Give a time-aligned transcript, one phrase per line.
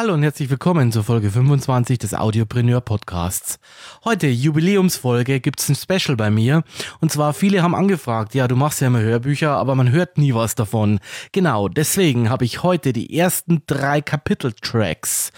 [0.00, 3.58] Hallo und herzlich willkommen zur Folge 25 des Audiopreneur Podcasts.
[4.02, 6.64] Heute, Jubiläumsfolge, gibt's ein Special bei mir.
[7.02, 10.32] Und zwar, viele haben angefragt, ja, du machst ja immer Hörbücher, aber man hört nie
[10.32, 11.00] was davon.
[11.32, 15.32] Genau, deswegen habe ich heute die ersten drei Kapiteltracks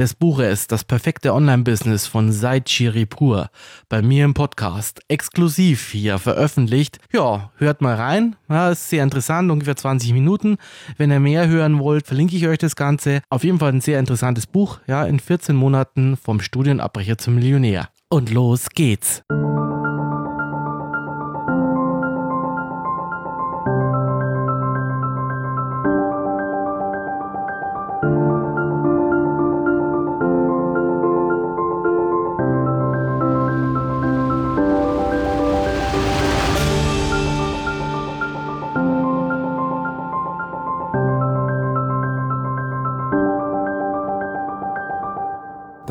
[0.00, 3.50] des Buches Das perfekte Online-Business von Said Shiripur
[3.88, 6.98] bei mir im Podcast exklusiv hier veröffentlicht.
[7.12, 8.34] Ja, hört mal rein.
[8.48, 10.56] Ja, ist sehr interessant, ungefähr 20 Minuten.
[10.96, 13.20] Wenn ihr mehr hören wollt, verlinke ich euch das Ganze.
[13.30, 17.90] Auf jeden Fall ein sehr interessantes Buch, ja, in 14 Monaten vom Studienabbrecher zum Millionär.
[18.08, 19.22] Und los geht's.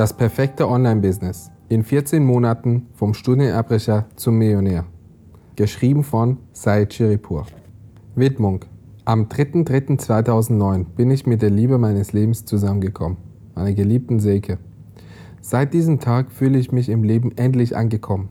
[0.07, 1.51] Das perfekte Online-Business.
[1.67, 4.85] In 14 Monaten vom Studienabbrecher zum Millionär.
[5.57, 7.45] Geschrieben von Said Chiripur.
[8.15, 8.63] Widmung.
[9.03, 13.17] Am 3.3.2009 bin ich mit der Liebe meines Lebens zusammengekommen.
[13.53, 14.59] Meiner geliebten Seke.
[15.41, 18.29] Seit diesem Tag fühle ich mich im Leben endlich angekommen.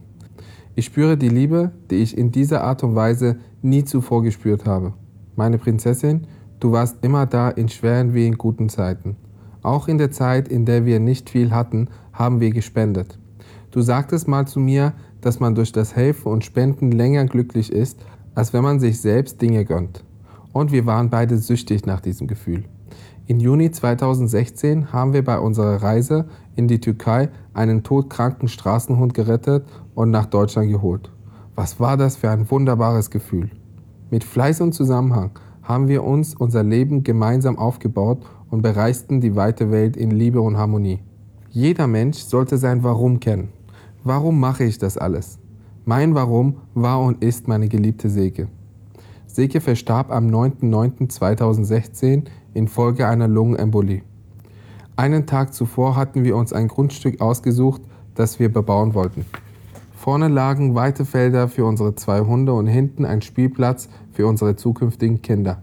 [0.73, 4.93] Ich spüre die Liebe, die ich in dieser Art und Weise nie zuvor gespürt habe.
[5.35, 6.25] Meine Prinzessin,
[6.59, 9.15] du warst immer da in schweren wie in guten Zeiten.
[9.67, 13.19] Auch in der Zeit, in der wir nicht viel hatten, haben wir gespendet.
[13.69, 17.99] Du sagtest mal zu mir, dass man durch das Helfen und Spenden länger glücklich ist,
[18.33, 20.05] als wenn man sich selbst Dinge gönnt.
[20.53, 22.63] Und wir waren beide süchtig nach diesem Gefühl.
[23.25, 29.65] Im Juni 2016 haben wir bei unserer Reise in die Türkei einen todkranken Straßenhund gerettet
[29.95, 31.11] und nach Deutschland geholt.
[31.55, 33.51] Was war das für ein wunderbares Gefühl.
[34.11, 39.71] Mit Fleiß und Zusammenhang haben wir uns unser Leben gemeinsam aufgebaut und bereisten die weite
[39.71, 40.99] Welt in Liebe und Harmonie.
[41.49, 43.49] Jeder Mensch sollte sein Warum kennen.
[44.03, 45.39] Warum mache ich das alles?
[45.85, 48.47] Mein Warum war und ist meine geliebte Seke.
[49.25, 52.23] Seke verstarb am 9.9.2016
[52.53, 54.01] infolge einer Lungenembolie.
[54.95, 57.81] Einen Tag zuvor hatten wir uns ein Grundstück ausgesucht,
[58.15, 59.25] das wir bebauen wollten.
[59.93, 65.21] Vorne lagen weite Felder für unsere zwei Hunde und hinten ein Spielplatz für unsere zukünftigen
[65.21, 65.61] Kinder.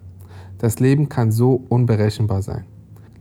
[0.59, 2.65] Das Leben kann so unberechenbar sein.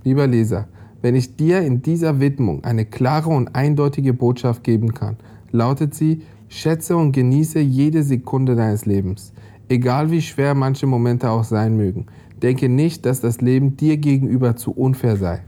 [0.03, 0.68] Lieber Leser,
[1.02, 5.18] wenn ich dir in dieser Widmung eine klare und eindeutige Botschaft geben kann,
[5.52, 9.34] lautet sie, schätze und genieße jede Sekunde deines Lebens,
[9.69, 12.08] egal wie schwer manche Momente auch sein mögen.
[12.42, 15.42] Denke nicht, dass das Leben dir gegenüber zu unfair sei.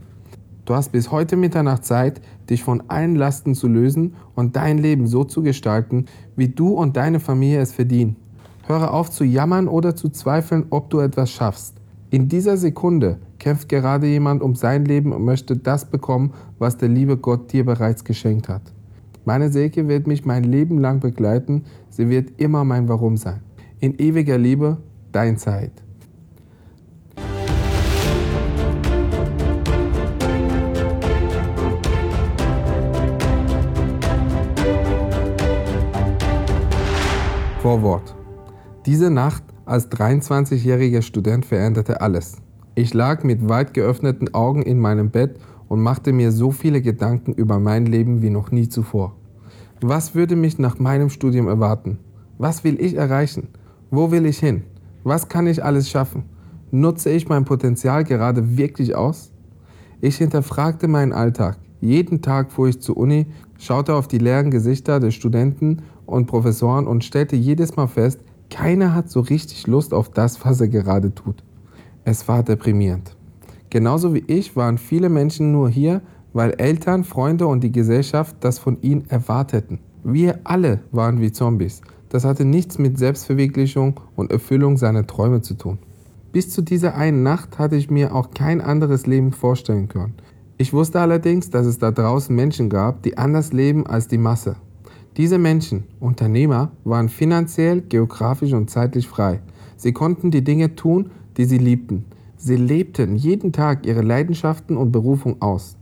[0.63, 5.05] Du hast bis heute Mitternacht Zeit, dich von allen Lasten zu lösen und dein Leben
[5.05, 6.05] so zu gestalten,
[6.35, 8.15] wie du und deine Familie es verdienen.
[8.65, 11.75] Höre auf zu jammern oder zu zweifeln, ob du etwas schaffst.
[12.09, 16.89] In dieser Sekunde kämpft gerade jemand um sein Leben und möchte das bekommen, was der
[16.89, 18.63] liebe Gott dir bereits geschenkt hat.
[19.23, 23.41] Meine Säge wird mich mein Leben lang begleiten, sie wird immer mein Warum sein.
[23.79, 24.77] In ewiger Liebe,
[25.11, 25.71] dein Zeit.
[37.61, 38.15] Vorwort.
[38.87, 42.37] Diese Nacht als 23-jähriger Student veränderte alles.
[42.77, 47.31] Ich lag mit weit geöffneten Augen in meinem Bett und machte mir so viele Gedanken
[47.31, 49.15] über mein Leben wie noch nie zuvor.
[49.79, 51.99] Was würde mich nach meinem Studium erwarten?
[52.37, 53.47] Was will ich erreichen?
[53.91, 54.63] Wo will ich hin?
[55.05, 56.23] Was kann ich alles schaffen?
[56.69, 59.31] Nutze ich mein Potenzial gerade wirklich aus?
[60.01, 61.57] Ich hinterfragte meinen Alltag.
[61.79, 66.87] Jeden Tag fuhr ich zur Uni, schaute auf die leeren Gesichter der Studenten und Professoren
[66.87, 68.19] und stellte jedes Mal fest,
[68.49, 71.41] keiner hat so richtig Lust auf das, was er gerade tut.
[72.07, 73.15] Es war deprimierend.
[73.71, 76.01] Genauso wie ich waren viele Menschen nur hier,
[76.33, 79.79] weil Eltern, Freunde und die Gesellschaft das von ihnen erwarteten.
[80.03, 81.81] Wir alle waren wie Zombies.
[82.09, 85.79] Das hatte nichts mit Selbstverwirklichung und Erfüllung seiner Träume zu tun.
[86.31, 90.13] Bis zu dieser einen Nacht hatte ich mir auch kein anderes Leben vorstellen können.
[90.57, 94.57] Ich wusste allerdings, dass es da draußen Menschen gab, die anders leben als die Masse.
[95.17, 99.41] Diese Menschen, Unternehmer, waren finanziell, geografisch und zeitlich frei.
[99.75, 102.05] Sie konnten die Dinge tun, die sie liebten.
[102.37, 105.77] Sie lebten jeden Tag ihre Leidenschaften und Berufung aus.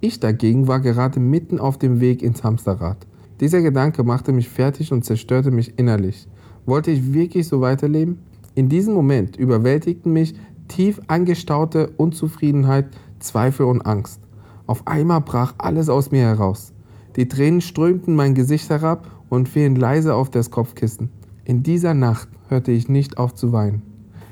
[0.00, 3.06] Ich dagegen war gerade mitten auf dem Weg ins Hamsterrad.
[3.40, 6.26] Dieser Gedanke machte mich fertig und zerstörte mich innerlich.
[6.64, 8.18] Wollte ich wirklich so weiterleben?
[8.54, 10.34] In diesem Moment überwältigten mich
[10.68, 12.86] tief angestaute Unzufriedenheit,
[13.18, 14.20] Zweifel und Angst.
[14.66, 16.72] Auf einmal brach alles aus mir heraus.
[17.16, 21.10] Die Tränen strömten mein Gesicht herab und fielen leise auf das Kopfkissen.
[21.44, 23.82] In dieser Nacht hörte ich nicht auf zu weinen.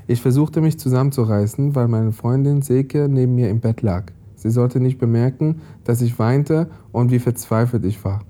[0.06, 4.12] Ich versuchte mich zusammenzureißen, weil meine Freundin Silke neben mir im Bett lag.
[4.36, 8.20] Sie sollte nicht bemerken, dass ich weinte und wie verzweifelt ich war.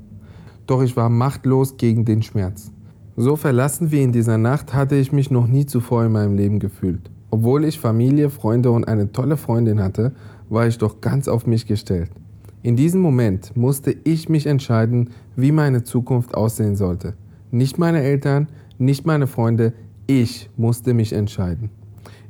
[0.67, 2.71] Doch ich war machtlos gegen den Schmerz.
[3.17, 6.61] So verlassen wie in dieser Nacht hatte ich mich noch nie zuvor in meinem Leben
[6.61, 7.11] gefühlt.
[7.31, 10.13] Obwohl ich Familie, Freunde und eine tolle Freundin hatte,
[10.49, 12.11] war ich doch ganz auf mich gestellt.
[12.63, 17.15] In diesem Moment musste ich mich entscheiden, wie meine Zukunft aussehen sollte.
[17.51, 18.49] Nicht meine Eltern,
[18.79, 19.73] nicht meine Freunde,
[20.07, 21.71] ich musste mich entscheiden.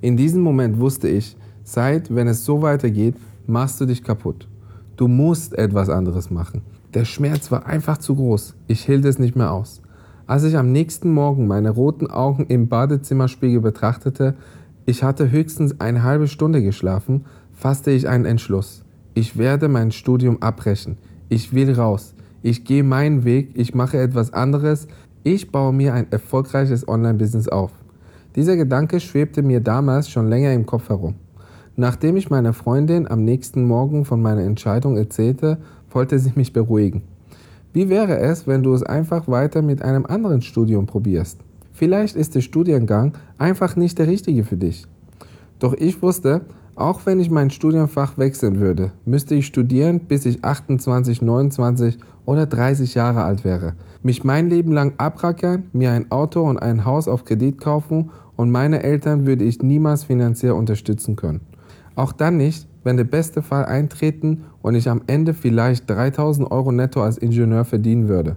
[0.00, 3.16] In diesem Moment wusste ich, seit wenn es so weitergeht,
[3.46, 4.48] machst du dich kaputt.
[4.96, 6.62] Du musst etwas anderes machen.
[6.94, 8.54] Der Schmerz war einfach zu groß.
[8.68, 9.82] Ich hielt es nicht mehr aus.
[10.26, 14.36] Als ich am nächsten Morgen meine roten Augen im Badezimmerspiegel betrachtete,
[14.86, 18.84] ich hatte höchstens eine halbe Stunde geschlafen, fasste ich einen Entschluss.
[19.14, 20.98] Ich werde mein Studium abbrechen.
[21.28, 22.14] Ich will raus.
[22.42, 23.50] Ich gehe meinen Weg.
[23.54, 24.86] Ich mache etwas anderes.
[25.26, 27.70] Ich baue mir ein erfolgreiches Online-Business auf.
[28.36, 31.14] Dieser Gedanke schwebte mir damals schon länger im Kopf herum.
[31.76, 35.56] Nachdem ich meiner Freundin am nächsten Morgen von meiner Entscheidung erzählte,
[35.90, 37.04] wollte sie mich beruhigen.
[37.72, 41.40] Wie wäre es, wenn du es einfach weiter mit einem anderen Studium probierst?
[41.72, 44.86] Vielleicht ist der Studiengang einfach nicht der richtige für dich.
[45.58, 46.42] Doch ich wusste,
[46.76, 52.46] auch wenn ich mein Studienfach wechseln würde, müsste ich studieren, bis ich 28, 29 oder
[52.46, 57.08] 30 Jahre alt wäre, mich mein Leben lang abrackern, mir ein Auto und ein Haus
[57.08, 61.40] auf Kredit kaufen und meine Eltern würde ich niemals finanziell unterstützen können.
[61.96, 66.72] Auch dann nicht, wenn der beste Fall eintreten und ich am Ende vielleicht 3000 Euro
[66.72, 68.36] netto als Ingenieur verdienen würde.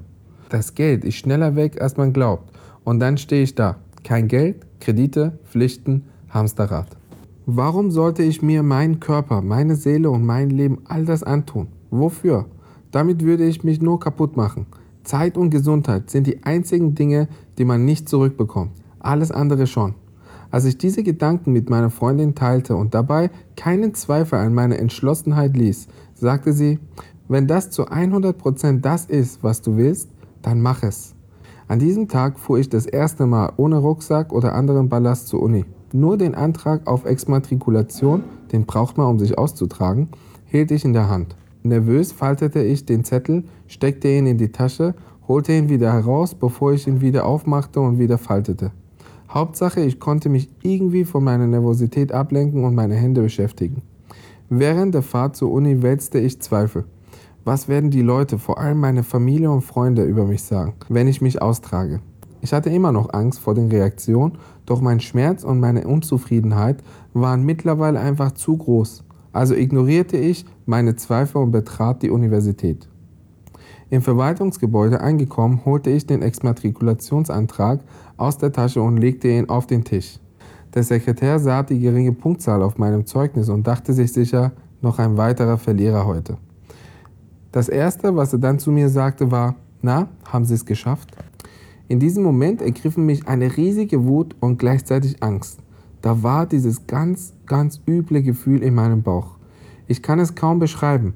[0.50, 2.52] Das Geld ist schneller weg, als man glaubt.
[2.84, 3.76] Und dann stehe ich da.
[4.04, 6.88] Kein Geld, Kredite, Pflichten, Hamsterrad.
[7.46, 11.68] Warum sollte ich mir meinen Körper, meine Seele und mein Leben all das antun?
[11.92, 12.46] Wofür?
[12.92, 14.66] Damit würde ich mich nur kaputt machen.
[15.04, 18.72] Zeit und Gesundheit sind die einzigen Dinge, die man nicht zurückbekommt.
[19.00, 19.96] Alles andere schon.
[20.50, 25.58] Als ich diese Gedanken mit meiner Freundin teilte und dabei keinen Zweifel an meiner Entschlossenheit
[25.58, 26.80] ließ, sagte sie,
[27.28, 30.10] wenn das zu 100% das ist, was du willst,
[30.42, 31.14] dann mach es.
[31.68, 35.66] An diesem Tag fuhr ich das erste Mal ohne Rucksack oder anderen Ballast zur Uni.
[35.92, 38.24] Nur den Antrag auf Exmatrikulation,
[38.54, 40.08] den braucht man, um sich auszutragen,
[40.46, 41.36] hielt ich in der Hand.
[41.64, 44.96] Nervös faltete ich den Zettel, steckte ihn in die Tasche,
[45.28, 48.72] holte ihn wieder heraus, bevor ich ihn wieder aufmachte und wieder faltete.
[49.30, 53.82] Hauptsache, ich konnte mich irgendwie von meiner Nervosität ablenken und meine Hände beschäftigen.
[54.50, 56.86] Während der Fahrt zur Uni wälzte ich Zweifel.
[57.44, 61.22] Was werden die Leute, vor allem meine Familie und Freunde, über mich sagen, wenn ich
[61.22, 62.00] mich austrage?
[62.42, 66.84] Ich hatte immer noch Angst vor den Reaktionen, doch mein Schmerz und meine Unzufriedenheit
[67.14, 69.04] waren mittlerweile einfach zu groß.
[69.38, 72.90] Also ignorierte ich meine Zweifel und betrat die Universität.
[73.92, 77.82] Im Verwaltungsgebäude angekommen, holte ich den Exmatrikulationsantrag
[78.18, 80.20] aus der Tasche und legte ihn auf den Tisch.
[80.74, 85.18] Der Sekretär sah die geringe Punktzahl auf meinem Zeugnis und dachte sich sicher, noch ein
[85.18, 86.38] weiterer Verlierer heute.
[87.52, 89.54] Das Erste, was er dann zu mir sagte, war,
[89.84, 91.16] na, haben Sie es geschafft?
[91.88, 95.60] In diesem Moment ergriffen mich eine riesige Wut und gleichzeitig Angst.
[96.02, 99.38] Da war dieses ganz, ganz üble Gefühl in meinem Bauch.
[99.88, 101.14] Ich kann es kaum beschreiben.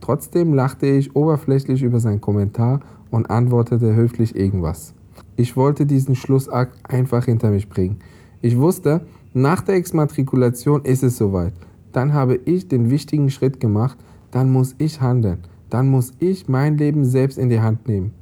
[0.00, 2.80] Trotzdem lachte ich oberflächlich über seinen Kommentar
[3.10, 4.94] und antwortete höflich irgendwas.
[5.36, 7.98] Ich wollte diesen Schlussakt einfach hinter mich bringen.
[8.40, 9.02] Ich wusste,
[9.34, 11.52] nach der Exmatrikulation ist es soweit.
[11.92, 13.98] Dann habe ich den wichtigen Schritt gemacht,
[14.30, 15.38] dann muss ich handeln.
[15.70, 18.12] Dann muss ich mein Leben selbst in die Hand nehmen.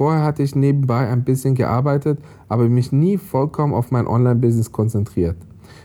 [0.00, 5.36] Vorher hatte ich nebenbei ein bisschen gearbeitet, aber mich nie vollkommen auf mein Online-Business konzentriert.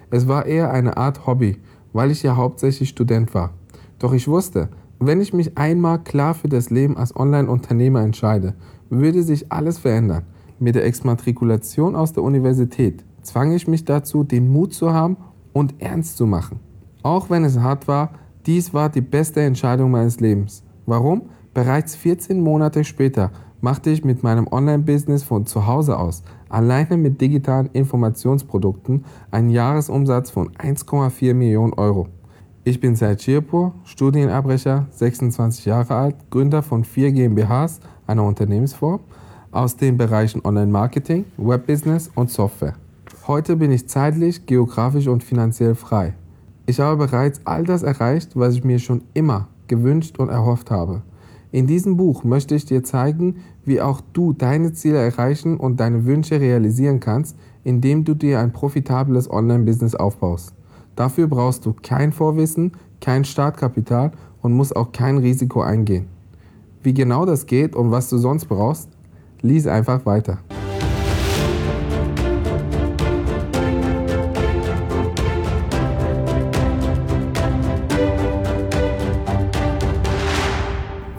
[0.09, 1.57] Es war eher eine Art Hobby,
[1.91, 3.51] weil ich ja hauptsächlich Student war.
[3.99, 4.69] Doch ich wusste,
[4.99, 8.53] wenn ich mich einmal klar für das Leben als Online-Unternehmer entscheide,
[8.89, 10.23] würde sich alles verändern.
[10.59, 15.17] Mit der Exmatrikulation aus der Universität zwang ich mich dazu, den Mut zu haben
[15.51, 16.61] und ernst zu machen.
[17.03, 18.11] Auch wenn es hart war,
[18.45, 20.63] dies war die beste Entscheidung meines Lebens.
[20.85, 21.23] Warum?
[21.53, 23.31] Bereits 14 Monate später
[23.65, 30.29] machte ich mit meinem Online-Business von zu Hause aus alleine mit digitalen Informationsprodukten einen Jahresumsatz
[30.29, 32.07] von 1,4 Millionen Euro.
[32.63, 38.99] Ich bin Said Schirpur, Studienabbrecher, 26 Jahre alt, Gründer von vier GmbHs, einer Unternehmensform
[39.49, 42.75] aus den Bereichen Online-Marketing, Webbusiness und Software.
[43.25, 46.13] Heute bin ich zeitlich, geografisch und finanziell frei.
[46.67, 51.01] Ich habe bereits all das erreicht, was ich mir schon immer gewünscht und erhofft habe.
[51.55, 56.05] In diesem Buch möchte ich dir zeigen, wie auch du deine Ziele erreichen und deine
[56.05, 60.53] Wünsche realisieren kannst, indem du dir ein profitables Online-Business aufbaust.
[60.97, 66.07] Dafür brauchst du kein Vorwissen, kein Startkapital und musst auch kein Risiko eingehen.
[66.83, 68.89] Wie genau das geht und was du sonst brauchst,
[69.41, 70.39] Lies einfach weiter.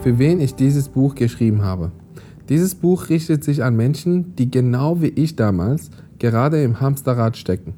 [0.07, 1.91] Für wen ich dieses Buch geschrieben habe.
[2.49, 7.75] Dieses Buch richtet sich an Menschen, die genau wie ich damals gerade im Hamsterrad stecken.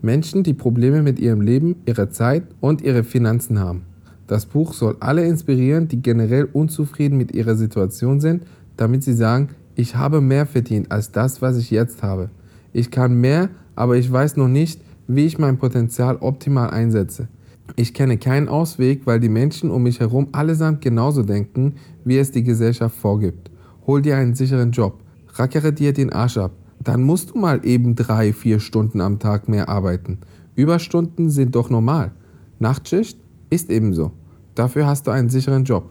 [0.00, 3.82] Menschen, die Probleme mit ihrem Leben, ihrer Zeit und ihre Finanzen haben.
[4.26, 8.44] Das Buch soll alle inspirieren, die generell unzufrieden mit ihrer Situation sind,
[8.78, 12.30] damit sie sagen, ich habe mehr verdient als das, was ich jetzt habe.
[12.72, 17.28] Ich kann mehr, aber ich weiß noch nicht, wie ich mein Potenzial optimal einsetze.
[17.74, 22.30] Ich kenne keinen Ausweg, weil die Menschen um mich herum allesamt genauso denken, wie es
[22.30, 23.50] die Gesellschaft vorgibt.
[23.86, 25.00] Hol dir einen sicheren Job,
[25.34, 26.52] rackere dir den Arsch ab.
[26.78, 30.18] Dann musst du mal eben drei, vier Stunden am Tag mehr arbeiten.
[30.54, 32.12] Überstunden sind doch normal.
[32.58, 33.18] Nachtschicht
[33.50, 34.12] ist ebenso.
[34.54, 35.90] Dafür hast du einen sicheren Job.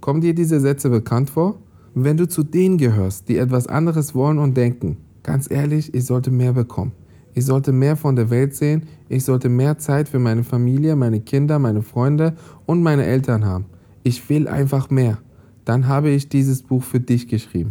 [0.00, 1.58] Kommen dir diese Sätze bekannt vor?
[1.94, 6.30] Wenn du zu denen gehörst, die etwas anderes wollen und denken, ganz ehrlich, ich sollte
[6.30, 6.92] mehr bekommen.
[7.34, 8.82] Ich sollte mehr von der Welt sehen.
[9.08, 12.34] Ich sollte mehr Zeit für meine Familie, meine Kinder, meine Freunde
[12.66, 13.66] und meine Eltern haben.
[14.02, 15.18] Ich will einfach mehr.
[15.64, 17.70] Dann habe ich dieses Buch für dich geschrieben.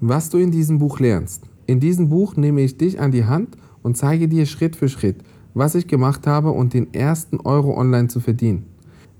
[0.00, 1.44] Was du in diesem Buch lernst.
[1.66, 5.16] In diesem Buch nehme ich dich an die Hand und zeige dir Schritt für Schritt,
[5.54, 8.64] was ich gemacht habe und den ersten Euro online zu verdienen.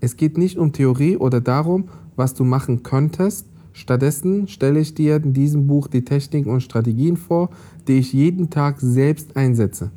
[0.00, 1.84] Es geht nicht um Theorie oder darum,
[2.16, 3.46] was du machen könntest.
[3.72, 7.50] Stattdessen stelle ich dir in diesem Buch die Techniken und Strategien vor,
[7.88, 9.90] die ich jeden Tag selbst einsetze.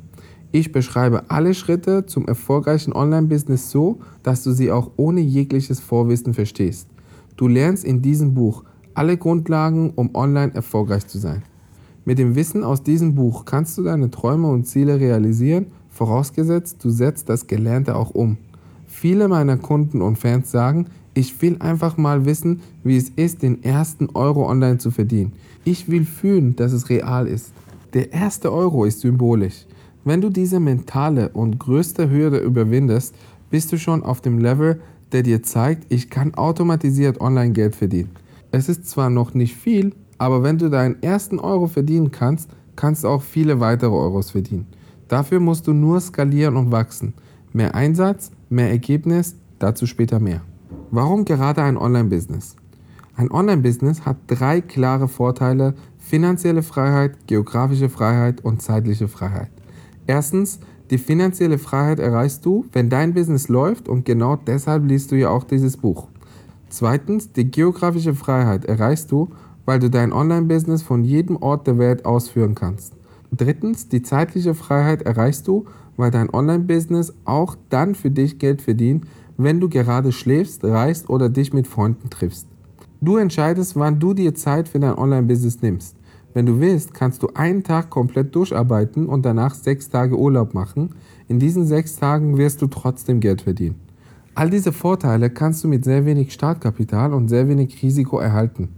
[0.52, 6.32] Ich beschreibe alle Schritte zum erfolgreichen Online-Business so, dass du sie auch ohne jegliches Vorwissen
[6.32, 6.88] verstehst.
[7.36, 8.64] Du lernst in diesem Buch
[8.94, 11.42] alle Grundlagen, um online erfolgreich zu sein.
[12.06, 16.90] Mit dem Wissen aus diesem Buch kannst du deine Träume und Ziele realisieren, vorausgesetzt du
[16.90, 18.38] setzt das Gelernte auch um.
[18.86, 23.64] Viele meiner Kunden und Fans sagen, ich will einfach mal wissen, wie es ist, den
[23.64, 25.32] ersten Euro online zu verdienen.
[25.64, 27.54] Ich will fühlen, dass es real ist.
[27.94, 29.64] Der erste Euro ist symbolisch.
[30.04, 33.14] Wenn du diese mentale und größte Hürde überwindest,
[33.48, 34.78] bist du schon auf dem Level,
[35.12, 38.10] der dir zeigt, ich kann automatisiert online Geld verdienen.
[38.50, 43.04] Es ist zwar noch nicht viel, aber wenn du deinen ersten Euro verdienen kannst, kannst
[43.04, 44.66] du auch viele weitere Euros verdienen.
[45.08, 47.14] Dafür musst du nur skalieren und wachsen.
[47.54, 50.42] Mehr Einsatz, mehr Ergebnis, dazu später mehr.
[50.96, 52.56] Warum gerade ein Online-Business?
[53.16, 59.50] Ein Online-Business hat drei klare Vorteile, finanzielle Freiheit, geografische Freiheit und zeitliche Freiheit.
[60.06, 65.16] Erstens, die finanzielle Freiheit erreichst du, wenn dein Business läuft und genau deshalb liest du
[65.16, 66.08] ja auch dieses Buch.
[66.70, 69.28] Zweitens, die geografische Freiheit erreichst du,
[69.66, 72.94] weil du dein Online-Business von jedem Ort der Welt ausführen kannst.
[73.32, 75.66] Drittens, die zeitliche Freiheit erreichst du,
[75.98, 79.04] weil dein Online-Business auch dann für dich Geld verdient,
[79.36, 82.46] wenn du gerade schläfst, reist oder dich mit Freunden triffst.
[83.00, 85.96] Du entscheidest, wann du dir Zeit für dein Online-Business nimmst.
[86.32, 90.90] Wenn du willst, kannst du einen Tag komplett durcharbeiten und danach sechs Tage Urlaub machen.
[91.28, 93.80] In diesen sechs Tagen wirst du trotzdem Geld verdienen.
[94.34, 98.68] All diese Vorteile kannst du mit sehr wenig Startkapital und sehr wenig Risiko erhalten.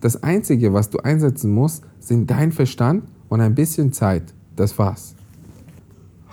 [0.00, 4.34] Das Einzige, was du einsetzen musst, sind dein Verstand und ein bisschen Zeit.
[4.56, 5.14] Das war's.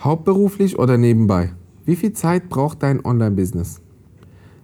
[0.00, 1.52] Hauptberuflich oder nebenbei?
[1.84, 3.80] Wie viel Zeit braucht dein Online-Business?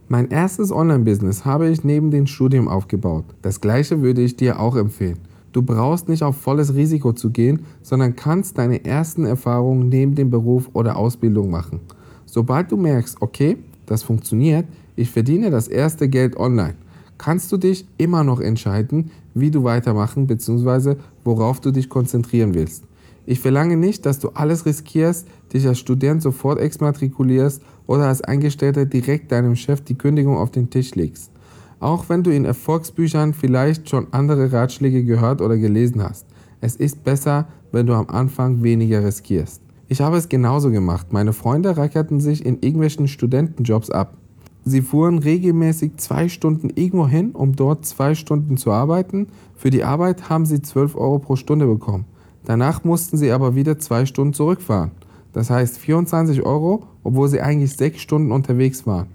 [0.07, 3.25] Mein erstes Online-Business habe ich neben dem Studium aufgebaut.
[3.43, 5.19] Das gleiche würde ich dir auch empfehlen.
[5.53, 10.31] Du brauchst nicht auf volles Risiko zu gehen, sondern kannst deine ersten Erfahrungen neben dem
[10.31, 11.81] Beruf oder Ausbildung machen.
[12.25, 13.57] Sobald du merkst, okay,
[13.87, 16.77] das funktioniert, ich verdiene das erste Geld online,
[17.17, 20.95] kannst du dich immer noch entscheiden, wie du weitermachen bzw.
[21.25, 22.85] worauf du dich konzentrieren willst.
[23.31, 28.87] Ich verlange nicht, dass du alles riskierst, dich als Student sofort exmatrikulierst oder als Eingestellter
[28.87, 31.31] direkt deinem Chef die Kündigung auf den Tisch legst.
[31.79, 36.25] Auch wenn du in Erfolgsbüchern vielleicht schon andere Ratschläge gehört oder gelesen hast.
[36.63, 39.61] Es ist besser, wenn du am Anfang weniger riskierst.
[39.89, 41.13] Ich habe es genauso gemacht.
[41.13, 44.17] Meine Freunde rackerten sich in irgendwelchen Studentenjobs ab.
[44.65, 49.27] Sie fuhren regelmäßig zwei Stunden irgendwo hin, um dort zwei Stunden zu arbeiten.
[49.55, 52.07] Für die Arbeit haben sie 12 Euro pro Stunde bekommen.
[52.49, 54.93] Danach mussten sie aber wieder zwei Stunden zurückfahren.
[55.35, 59.09] Das heißt 24 Euro, obwohl sie eigentlich sechs Stunden unterwegs waren.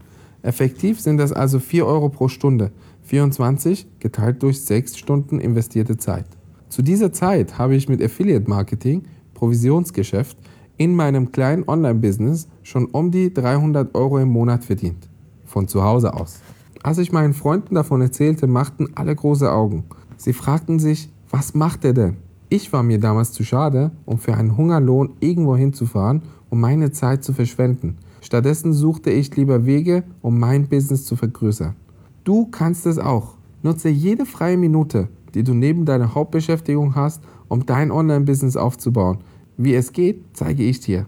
[0.44, 2.72] Effektiv sind das also 4 Euro pro Stunde.
[3.02, 6.28] 24 geteilt durch 6 Stunden investierte Zeit.
[6.70, 10.38] Zu dieser Zeit habe ich mit Affiliate Marketing, Provisionsgeschäft,
[10.78, 15.10] in meinem kleinen Online-Business schon um die 300 Euro im Monat verdient.
[15.44, 16.40] Von zu Hause aus.
[16.84, 19.86] Als ich meinen Freunden davon erzählte, machten alle große Augen.
[20.18, 22.18] Sie fragten sich, was macht er denn?
[22.50, 27.24] Ich war mir damals zu schade, um für einen Hungerlohn irgendwo hinzufahren, um meine Zeit
[27.24, 27.98] zu verschwenden.
[28.22, 31.76] Stattdessen suchte ich lieber Wege, um mein Business zu vergrößern.
[32.24, 33.36] Du kannst es auch.
[33.64, 39.20] Nutze jede freie Minute, die du neben deiner Hauptbeschäftigung hast, um dein Online-Business aufzubauen.
[39.58, 41.06] Wie es geht, zeige ich dir.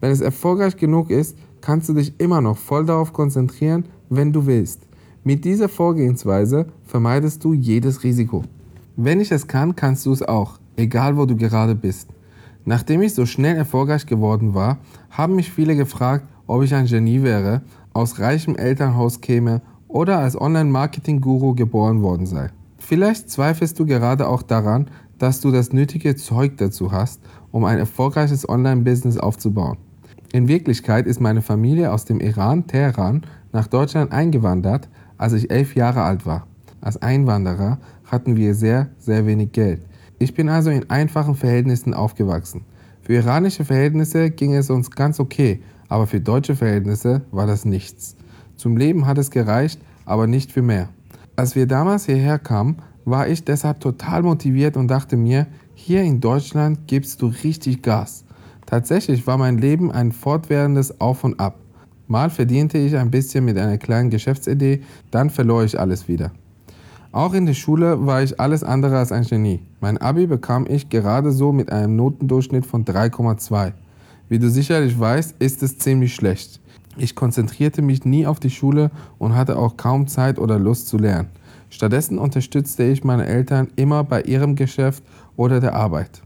[0.00, 4.46] Wenn es erfolgreich genug ist, kannst du dich immer noch voll darauf konzentrieren, wenn du
[4.46, 4.86] willst.
[5.24, 8.44] Mit dieser Vorgehensweise vermeidest du jedes Risiko.
[8.96, 12.08] Wenn ich es kann, kannst du es auch, egal wo du gerade bist.
[12.64, 14.78] Nachdem ich so schnell erfolgreich geworden war,
[15.10, 20.40] haben mich viele gefragt, ob ich ein Genie wäre, aus reichem Elternhaus käme oder als
[20.40, 22.50] Online-Marketing-Guru geboren worden sei.
[22.78, 27.20] Vielleicht zweifelst du gerade auch daran, dass du das nötige Zeug dazu hast,
[27.50, 29.78] um ein erfolgreiches Online-Business aufzubauen.
[30.32, 35.74] In Wirklichkeit ist meine Familie aus dem Iran, Teheran, nach Deutschland eingewandert, als ich elf
[35.74, 36.46] Jahre alt war.
[36.80, 39.80] Als Einwanderer hatten wir sehr, sehr wenig Geld.
[40.20, 42.62] Ich bin also in einfachen Verhältnissen aufgewachsen.
[43.02, 48.16] Für iranische Verhältnisse ging es uns ganz okay, aber für deutsche Verhältnisse war das nichts.
[48.56, 50.88] Zum Leben hat es gereicht, aber nicht für mehr.
[51.36, 56.20] Als wir damals hierher kamen, war ich deshalb total motiviert und dachte mir, hier in
[56.20, 58.24] Deutschland gibst du richtig Gas.
[58.66, 61.60] Tatsächlich war mein Leben ein fortwährendes Auf und Ab.
[62.08, 66.32] Mal verdiente ich ein bisschen mit einer kleinen Geschäftsidee, dann verlor ich alles wieder.
[67.10, 69.60] Auch in der Schule war ich alles andere als ein Genie.
[69.80, 73.72] Mein Abi bekam ich gerade so mit einem Notendurchschnitt von 3,2.
[74.28, 76.60] Wie du sicherlich weißt, ist es ziemlich schlecht.
[76.98, 80.98] Ich konzentrierte mich nie auf die Schule und hatte auch kaum Zeit oder Lust zu
[80.98, 81.28] lernen.
[81.70, 85.02] Stattdessen unterstützte ich meine Eltern immer bei ihrem Geschäft
[85.34, 86.22] oder der Arbeit.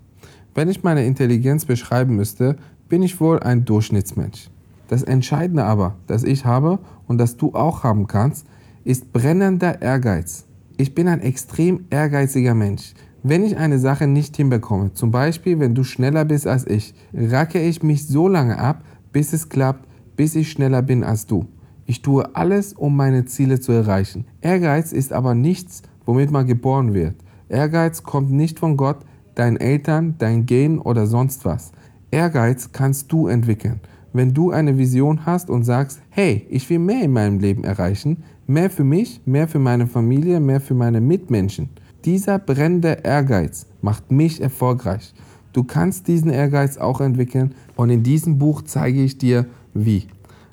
[0.55, 2.57] Wenn ich meine Intelligenz beschreiben müsste,
[2.89, 4.51] bin ich wohl ein Durchschnittsmensch.
[4.89, 8.47] Das Entscheidende aber, das ich habe und das du auch haben kannst,
[8.85, 10.45] ist brennender Ehrgeiz.
[10.79, 12.95] Ich bin ein extrem ehrgeiziger Mensch.
[13.23, 17.61] Wenn ich eine Sache nicht hinbekomme, zum Beispiel wenn du schneller bist als ich, racke
[17.61, 19.87] ich mich so lange ab, bis es klappt,
[20.17, 21.47] bis ich schneller bin als du.
[21.85, 24.25] Ich tue alles, um meine Ziele zu erreichen.
[24.41, 27.17] Ehrgeiz ist aber nichts, womit man geboren wird.
[27.49, 31.73] Ehrgeiz kommt nicht von Gott, deinen Eltern, dein Gen oder sonst was.
[32.11, 33.81] Ehrgeiz kannst du entwickeln.
[34.13, 38.25] Wenn du eine Vision hast und sagst, hey, ich will mehr in meinem Leben erreichen,
[38.53, 41.71] mehr für mich, mehr für meine Familie, mehr für meine Mitmenschen.
[42.05, 45.15] Dieser brennende Ehrgeiz macht mich erfolgreich.
[45.53, 50.07] Du kannst diesen Ehrgeiz auch entwickeln und in diesem Buch zeige ich dir, wie.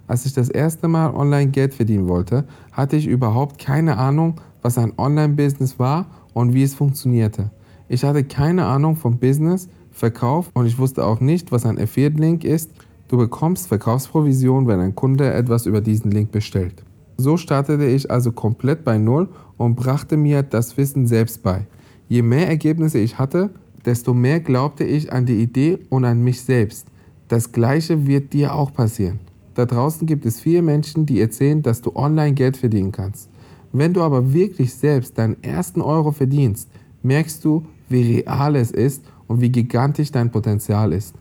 [0.07, 4.77] Als ich das erste Mal online Geld verdienen wollte, hatte ich überhaupt keine Ahnung, was
[4.77, 7.51] ein Online-Business war und wie es funktionierte.
[7.87, 12.43] Ich hatte keine Ahnung vom Business, Verkauf und ich wusste auch nicht, was ein Affiliate-Link
[12.43, 12.71] ist.
[13.07, 16.83] Du bekommst Verkaufsprovision, wenn ein Kunde etwas über diesen Link bestellt.
[17.19, 19.27] So startete ich also komplett bei Null
[19.57, 21.67] und brachte mir das Wissen selbst bei.
[22.07, 23.49] Je mehr Ergebnisse ich hatte,
[23.83, 26.87] desto mehr glaubte ich an die Idee und an mich selbst.
[27.27, 29.19] Das gleiche wird dir auch passieren.
[29.53, 33.29] Da draußen gibt es viele Menschen, die erzählen, dass du online Geld verdienen kannst.
[33.73, 36.69] Wenn du aber wirklich selbst deinen ersten Euro verdienst,
[37.03, 41.15] merkst du, wie real es ist und wie gigantisch dein Potenzial ist.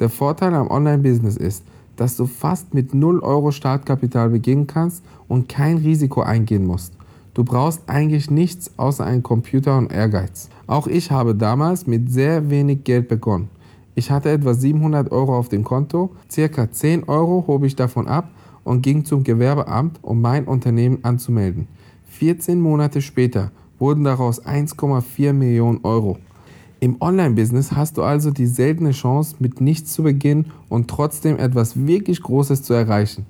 [0.00, 1.62] Der Vorteil am Online-Business ist,
[1.96, 6.94] dass du fast mit 0 Euro Startkapital beginnen kannst und kein Risiko eingehen musst.
[7.34, 10.50] Du brauchst eigentlich nichts außer einen Computer und Ehrgeiz.
[10.66, 13.48] Auch ich habe damals mit sehr wenig Geld begonnen.
[13.94, 18.30] Ich hatte etwa 700 Euro auf dem Konto, circa 10 Euro hob ich davon ab
[18.64, 21.68] und ging zum Gewerbeamt, um mein Unternehmen anzumelden.
[22.08, 26.18] 14 Monate später wurden daraus 1,4 Millionen Euro.
[26.82, 31.86] Im Online-Business hast du also die seltene Chance, mit nichts zu beginnen und trotzdem etwas
[31.86, 33.24] wirklich Großes zu erreichen.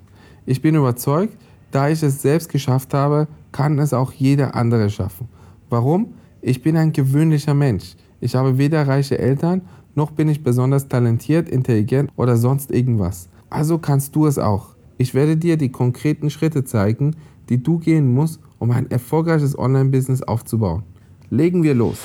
[0.46, 1.36] Ich bin überzeugt,
[1.70, 5.28] da ich es selbst geschafft habe, kann es auch jeder andere schaffen.
[5.68, 6.14] Warum?
[6.40, 7.94] Ich bin ein gewöhnlicher Mensch.
[8.20, 9.60] Ich habe weder reiche Eltern
[9.94, 13.28] noch bin ich besonders talentiert, intelligent oder sonst irgendwas.
[13.50, 14.76] Also kannst du es auch.
[14.96, 17.16] Ich werde dir die konkreten Schritte zeigen,
[17.50, 20.84] die du gehen musst, um ein erfolgreiches Online-Business aufzubauen.
[21.28, 21.98] Legen wir los.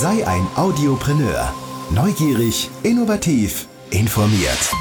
[0.00, 1.52] Sei ein Audiopreneur.
[1.90, 4.72] Neugierig, innovativ, informiert.